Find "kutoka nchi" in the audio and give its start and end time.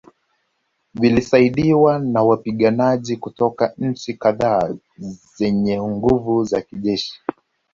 3.17-4.13